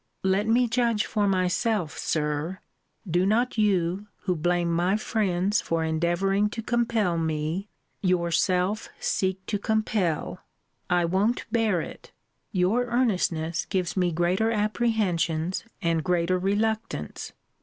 Let 0.23 0.47
my 0.47 0.65
judge 0.65 1.05
for 1.05 1.27
myself, 1.27 1.95
Sir. 1.95 2.57
Do 3.07 3.23
not 3.23 3.59
you, 3.59 4.07
who 4.21 4.35
blame 4.35 4.71
my 4.71 4.97
friends 4.97 5.61
for 5.61 5.83
endeavouring 5.83 6.49
to 6.57 6.63
compel 6.63 7.19
me, 7.19 7.69
yourself 8.01 8.89
seek 8.99 9.45
to 9.45 9.59
compel. 9.59 10.39
I 10.89 11.05
won't 11.05 11.45
bear 11.51 11.81
it. 11.81 12.13
Your 12.51 12.85
earnestness 12.85 13.65
gives 13.65 13.95
me 13.95 14.11
greater 14.11 14.49
apprehensions, 14.49 15.65
and 15.83 16.03
greater 16.03 16.39
reluctance. 16.39 17.33